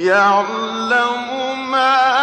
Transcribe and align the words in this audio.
يعلم 0.00 1.70
ما 1.70 2.19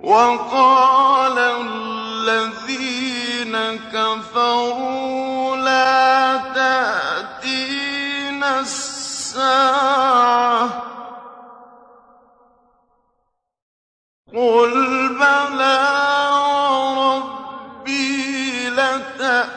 وَقَالَ 0.00 1.38
الَّذِينَ 1.38 2.76
كَفَرُوا 3.92 5.56
لَا 5.56 6.36
تَأْتِينَا 6.54 7.40
السَّاعَةُ 8.60 10.06
ۖ. 10.68 10.72
قُلْ 14.36 14.72
بَلَىٰ 15.18 15.82
رَبِّي 16.98 18.70
لَتَأْتِيَنَّكُمْ 18.70 19.56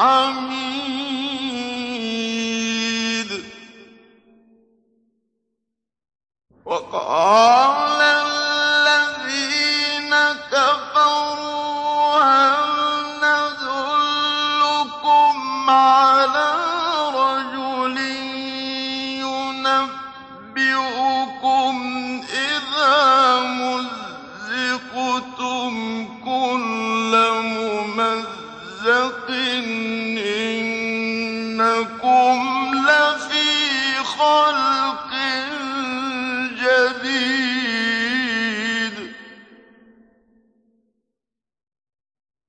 الحمد 0.00 0.47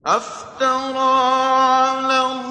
أَفْتَرَىٰ 0.05 0.97
عَلَى 0.97 2.21
اللَّهِ 2.21 2.48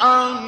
嗯。 0.00 0.45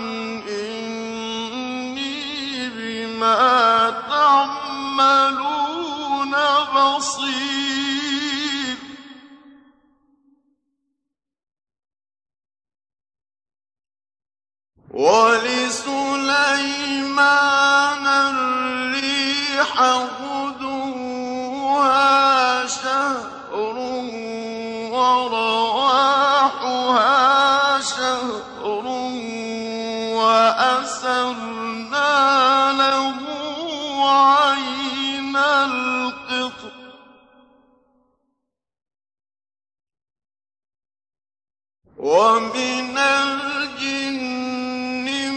ومن 42.18 42.98
الجن 42.98 44.08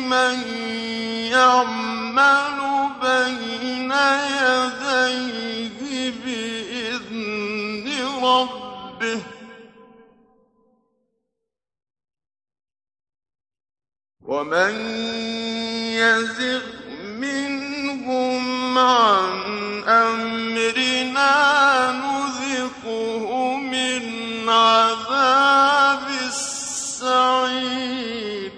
من 0.09 0.37
يعمل 1.29 2.59
بين 3.01 3.91
يديه 4.41 5.79
بإذن 6.25 7.85
ربه. 8.23 9.21
ومن 14.21 14.73
يزغ 16.01 16.65
منهم 17.19 18.77
عن 18.77 19.83
أمرنا 19.87 21.31
نور 21.91 22.10
الغيب 27.51 28.53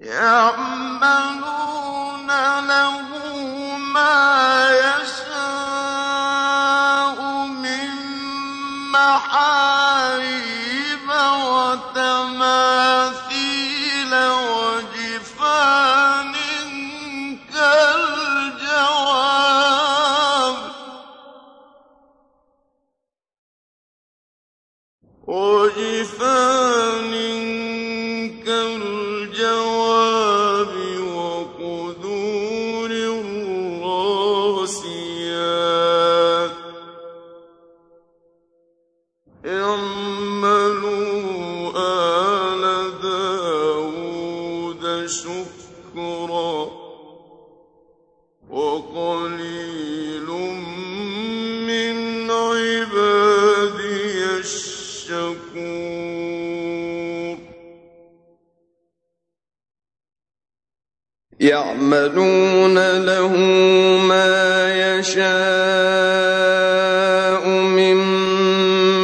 يعمل 0.00 1.55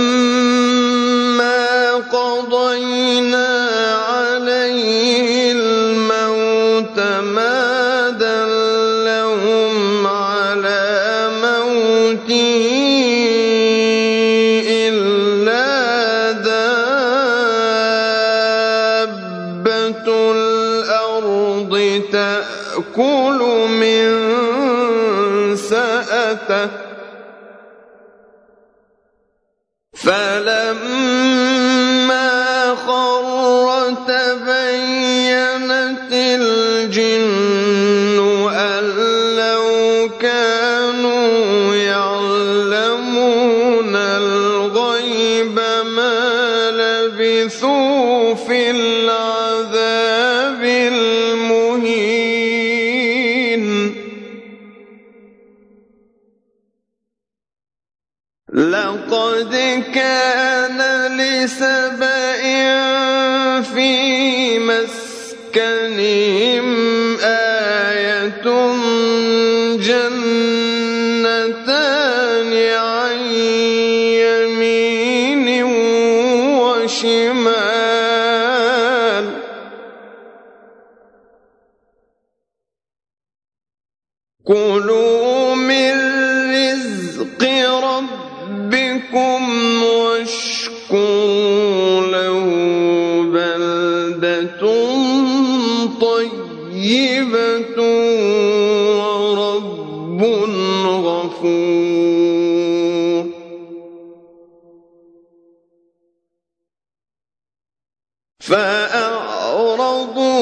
فأعرضوا 108.47 110.35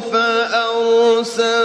فأرسلنا 0.00 1.58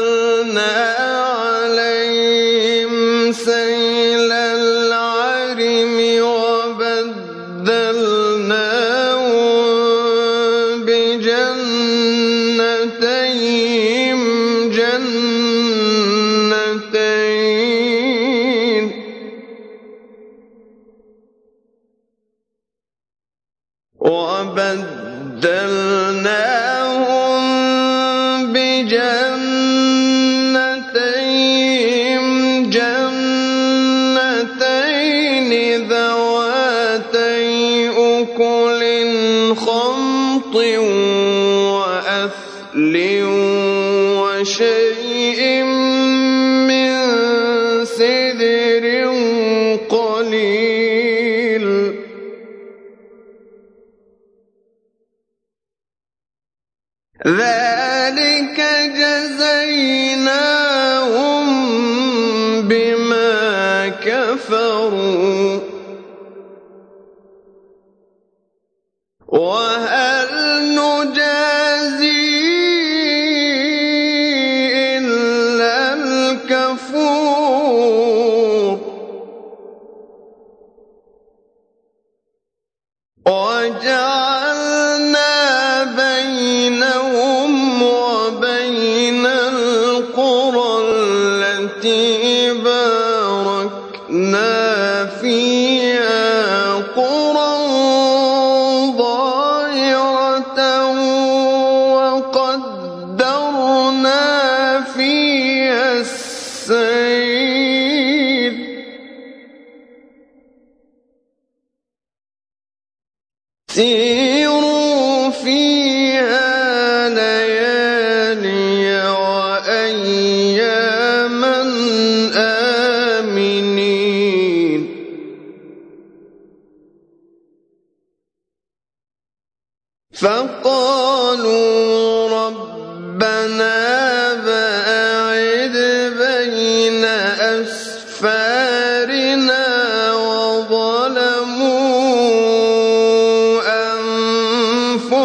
وهذا 69.28 70.13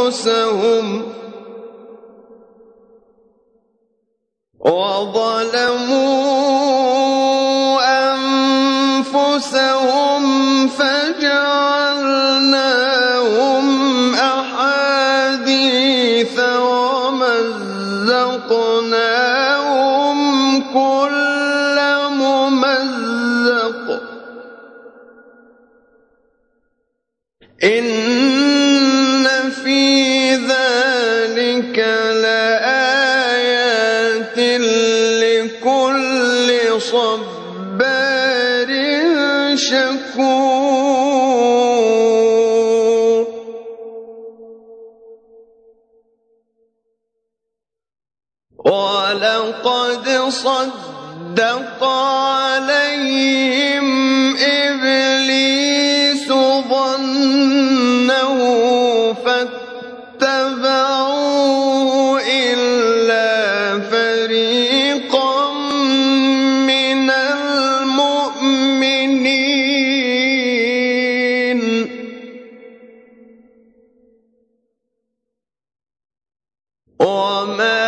أنفسهم 0.09 1.13
وظلموا 4.61 6.28
صدق 51.39 51.83
عليهم 51.85 53.87
إبليس 54.37 56.29
ظنه 56.73 58.39
فاتبعوه 59.25 60.61
إلا 62.21 63.81
فريقا 63.91 65.53
من 66.67 67.11
المؤمنين. 67.11 68.39
وما 77.01 77.88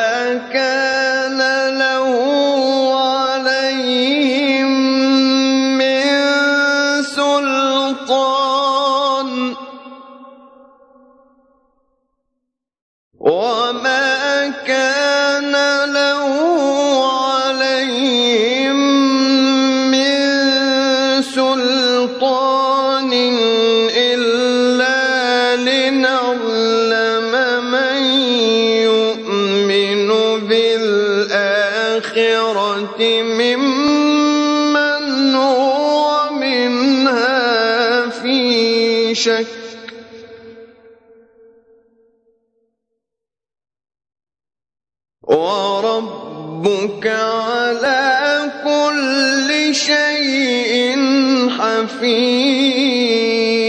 حفيظ 52.00 53.60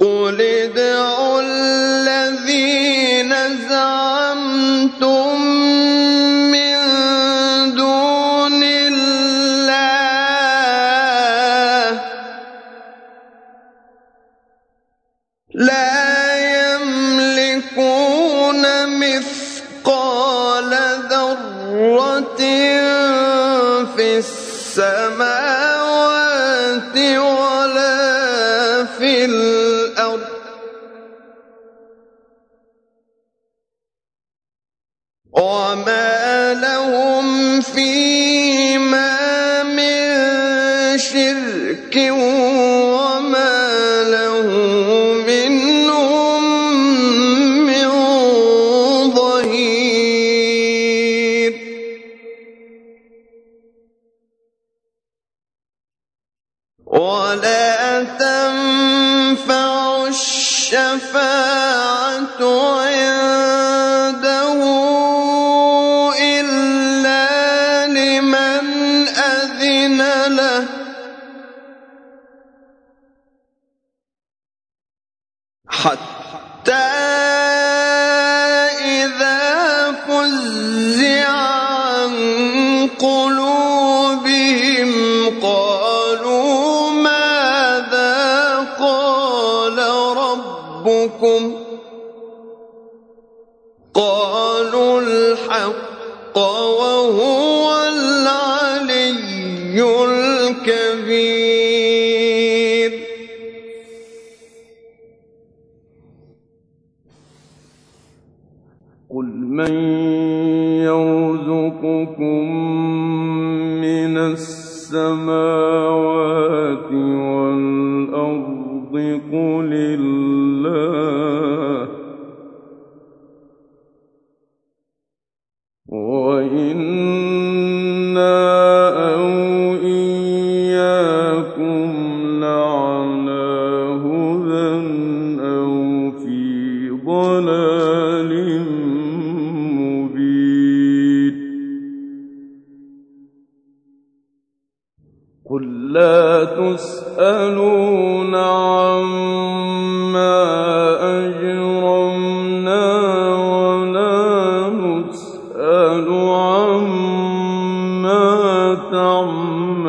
قل 0.00 0.40
ادعوا 0.40 1.40
الذين 1.42 3.32
زعمتم 3.68 5.40
من 6.50 6.78
دون 7.74 8.62
الله. 8.62 9.14
لا 15.54 15.93
ربكم 90.84 91.64
قالوا 93.94 95.00
الحق 95.00 96.38
وهو 96.38 97.84
العلي 97.88 99.24
الكبير. 100.04 101.44
قل 109.10 109.26
من 109.26 109.93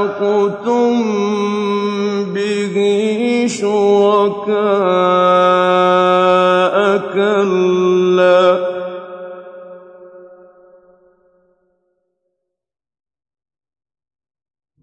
أَلْحَقْتُم 0.00 0.92
بِهِ 2.34 2.76
شُرَكَاءَ 3.48 4.56
ۖ 6.98 7.00
كَلَّا 7.14 8.42
ۚ 8.56 8.60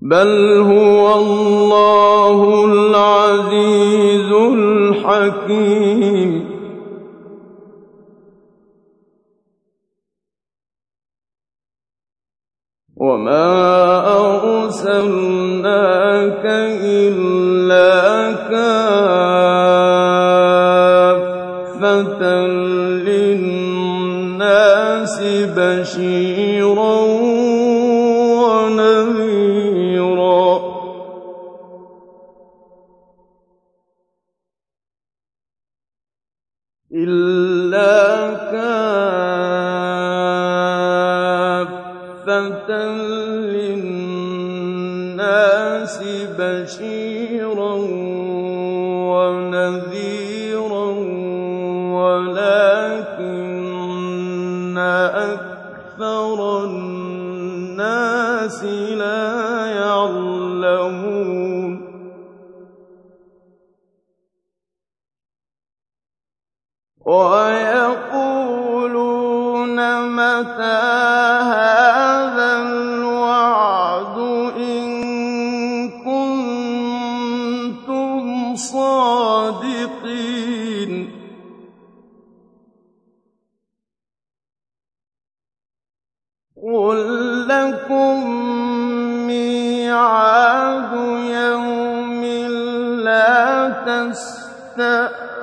بَلْ 0.01 0.33
هُوَ 0.69 0.96
كَافَّةً 21.81 22.47
لِّلنَّاسِ 23.05 24.37
بَشِيرًا 25.57 26.26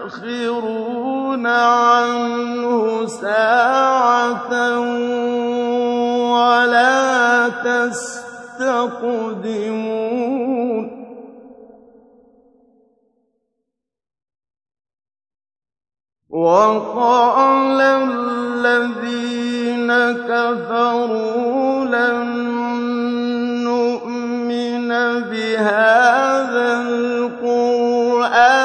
تَسْتَأْخِرُونَ 0.04 0.86
عَنْهُ 1.46 3.06
سَاعَةً 3.06 4.78
وَلَا 6.30 7.48
تَسْتَقْدِمُونَ 7.48 8.94
وَقَالَ 16.30 17.80
الَّذِينَ 17.80 19.10
كَفَرُوا 20.30 21.84
لَن 21.84 22.18
نُّؤْمِنَ 23.64 24.90
بِهَٰذَا 25.30 26.68
الْقُرْآنِ 26.82 28.63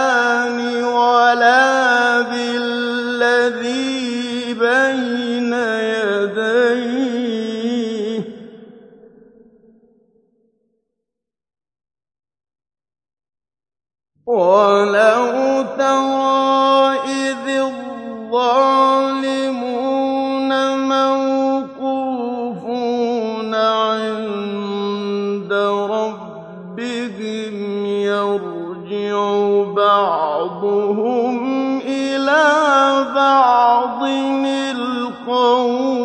وَلَوْ 14.40 15.64
تَرَىٰ 15.78 16.96
الظَّالِمُونَ 18.32 18.92
مَوْقُوفُونَ 20.88 21.92
عِندَ 23.56 25.54
رَبِّهِمْ 25.92 27.56
يَرْجِعُ 27.86 29.18
بَعْضُهُمْ 29.76 31.36
إِلَىٰ 31.82 32.48
بَعْضٍ 33.16 34.04
الْقَوْلَ 34.72 36.00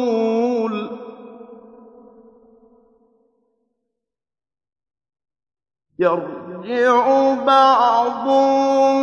يَرْجِعُ 6.65 7.35
بَعْضُهُمْ 7.45 8.99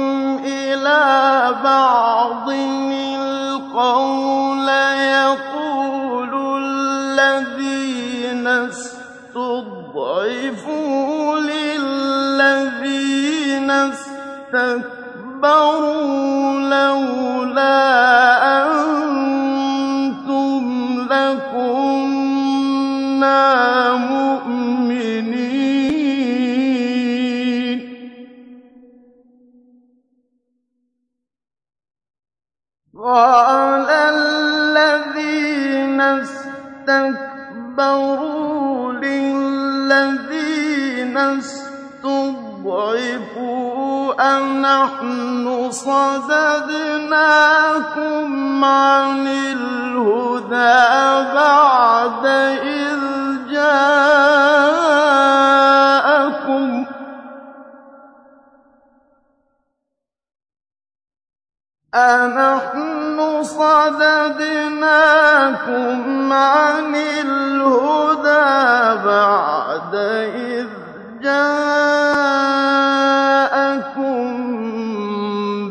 إِلَىٰ 0.45 1.55
بَعْضٍ. 1.63 1.90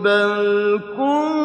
بَلْ 0.02 0.80
كُنتُم 0.96 1.39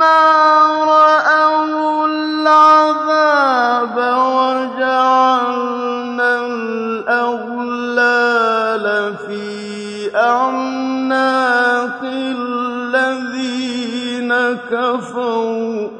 لما 0.00 0.22
رأوا 0.84 2.06
العذاب 2.06 3.96
وجعلنا 4.36 5.50
الأغلال 6.46 7.66
في 9.16 9.44
أعناق 10.16 12.00
الذين 12.04 13.50
كفروا. 14.70 15.90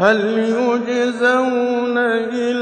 هل 0.00 0.20
يجزون 0.38 1.98
إلا 1.98 2.57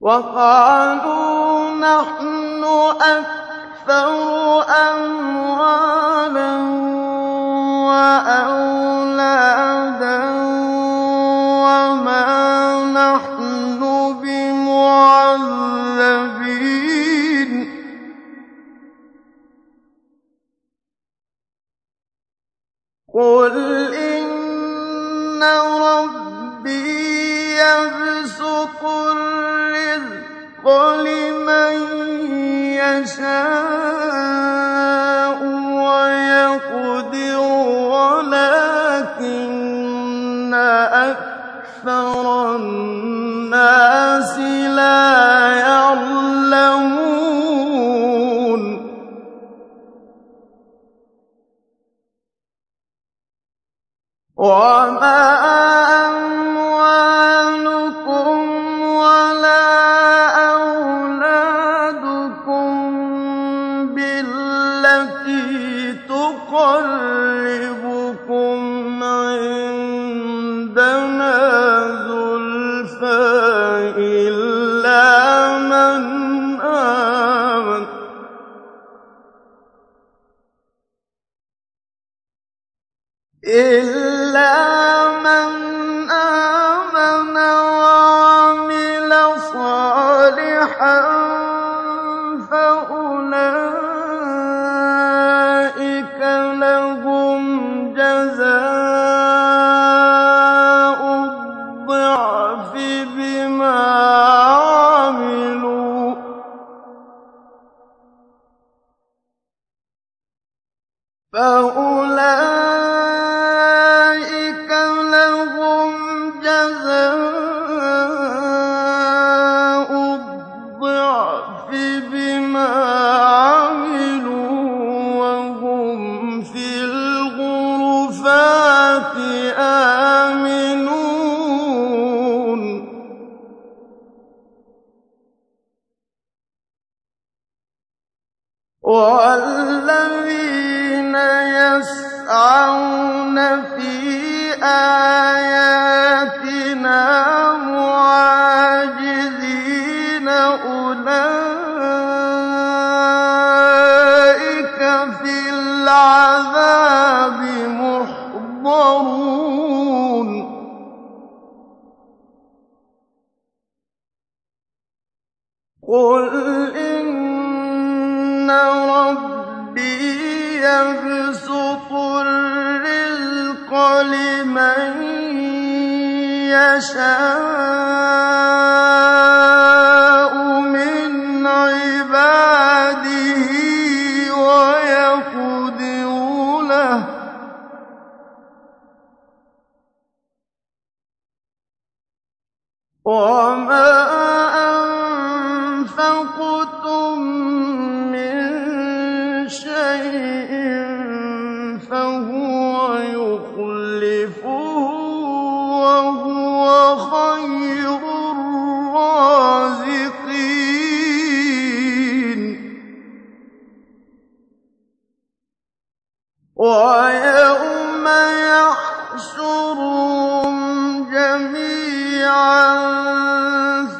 وَقَالُوا 0.00 1.74
نَحْنُ 1.74 2.64
أَكْثَرُ 3.02 4.62
أَمْوَالًا 4.62 6.52
وَأَوْلَادًا 7.90 8.58
وَمَا 11.66 12.26
نَحْنُ 12.94 13.80
بِمُعَذَّبِينَ. 14.22 15.50
قُلْ 23.14 23.54
إِنَّ 23.94 25.42
رَبِّي 25.82 26.86
يَبْسُطُ 27.58 28.07
لمن 30.96 31.76
يشاء 32.74 33.78
ويقدر 35.84 37.38
ولكن 37.94 39.38
أكثر 40.92 42.24
الناس 42.56 44.38
لا 44.78 45.52
يعلمون. 45.52 46.88
وما 54.36 55.57
إلى 73.78 74.28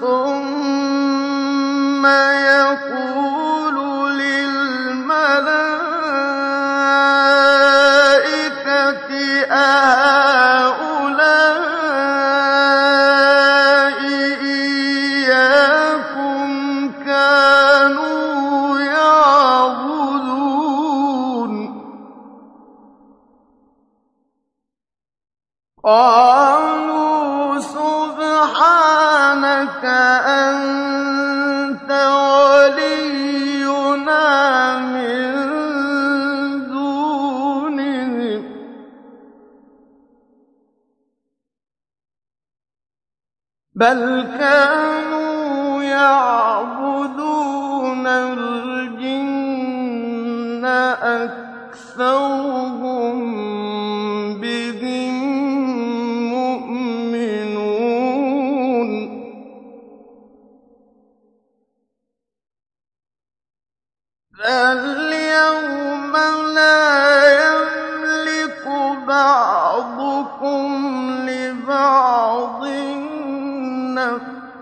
ثم 0.00 2.04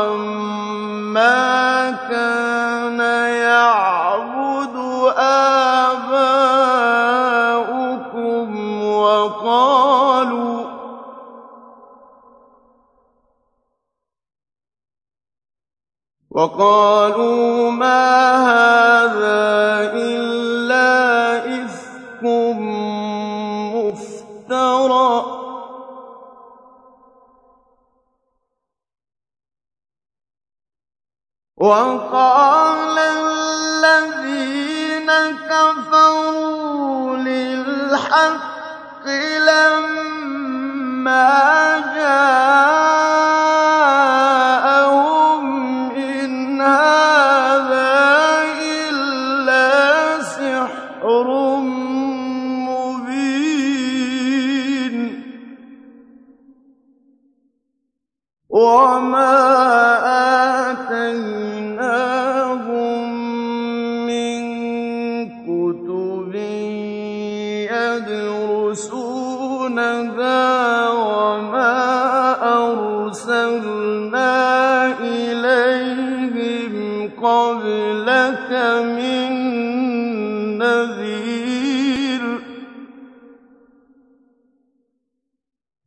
عما 0.04 1.90
كان 2.10 3.00
يعبد 3.48 4.76
آباؤكم 7.54 8.48
وقالوا 8.84 10.64
وقالوا 16.30 17.70
ما 17.70 18.34
هذا 18.44 19.92
إلا 19.92 20.23
وقال 31.56 32.98
الذين 32.98 35.10
كفروا 35.50 37.16
للحق 37.16 39.06
لما 39.46 41.30
جاءوا 41.94 42.73
قبلك 77.24 78.50
من 78.98 79.30
نذير. 80.58 82.24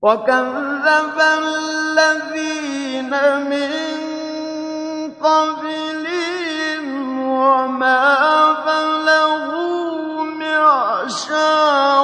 وكذب 0.01 1.17
الذين 1.43 3.11
من 3.51 3.71
قبلهم 5.23 6.85
وما 7.21 8.03
بلغوا 8.65 10.23
معشار 10.23 11.97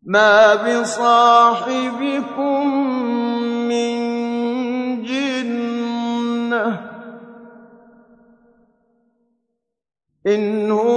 مَا 0.04 0.56
بِصَاحِبِكُم 0.64 2.62
مِّن 3.72 3.94
جِنَّةٍ 5.04 6.68
ۚ 6.78 6.80
إِنْ 10.28 10.72
هُوَ 10.72 10.89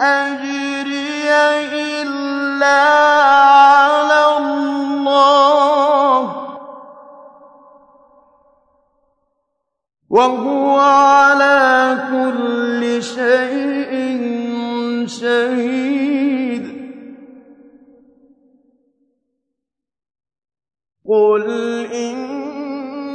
أَجْرِيَ 0.00 1.30
إِلَّا 2.02 2.80
عَلَى 3.24 4.22
اللَّهِ 4.38 6.22
ۖ. 6.26 6.26
وَهُوَ 10.10 10.80
عَلَىٰ 10.80 11.98
كُلِّ 12.12 13.02
شَيْءٍ 13.02 13.92
شَهِيدٌ. 15.06 16.47
قُلْ 21.08 21.44
إِنَّ 21.94 23.08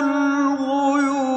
الْغُيُوبِ 0.00 1.32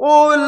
قُلْ 0.00 0.39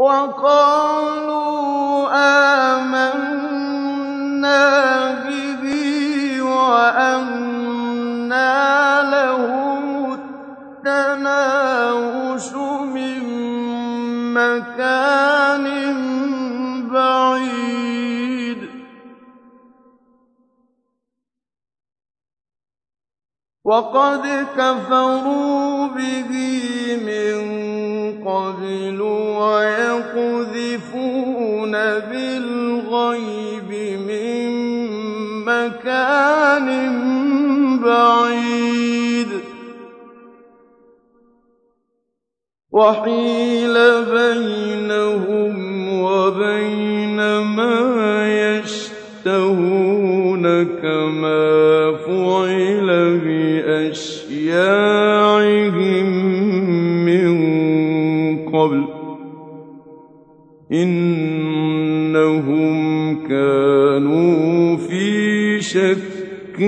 وَقَالُوا 0.00 1.52
آمَنَّا 2.72 3.20
بِهِ 5.28 5.64
التَّنَاوُشُ 10.80 12.48
مِن 12.96 13.20
مَّكَانٍ 14.32 15.66
بَعِيدٍ. 16.88 18.60
وَقَدْ 23.64 24.24
كَفَرُوا 24.56 25.86
بِهِ 25.86 26.79
قَبْلُ 28.30 29.00
وَيَقْذِفُونَ 29.42 30.54
بِالْغَيْبِ 32.10 33.70
مِن 34.08 34.50
مَّكَانٍ 35.44 36.68
بَعِيدٍ. 37.84 39.30
وَحِيلَ 42.72 43.76
بَيْنَهُمْ 44.14 45.54
وَبَيْنَ 46.02 47.18
مَا 47.58 47.80
يَشْتَهُونَ 48.54 50.44
كَمَا 50.82 51.46
فُعِلَ 52.06 52.88
بِأَشْيَاعِهِم 53.24 55.09
إِنَّهُمْ 60.72 62.66
كَانُوا 63.28 64.76
فِي 64.76 65.60
شَكٍّ 65.60 66.60